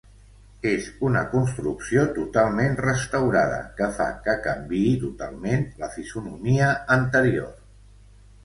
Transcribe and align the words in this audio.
És 0.67 0.85
una 1.09 1.19
construcció 1.33 2.05
totalment 2.15 2.73
restaurada 2.87 3.61
que 3.81 3.91
fa 3.99 4.09
que 4.29 4.35
canviï 4.49 4.97
totalment 5.05 5.69
la 5.85 5.91
fisonomia 5.99 6.75
anterior. 7.01 7.55